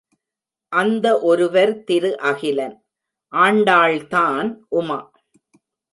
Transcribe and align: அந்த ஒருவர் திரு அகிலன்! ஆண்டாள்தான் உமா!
அந்த 0.71 1.21
ஒருவர் 1.21 1.83
திரு 1.83 2.11
அகிலன்! 2.21 2.75
ஆண்டாள்தான் 3.33 4.49
உமா! 4.69 4.99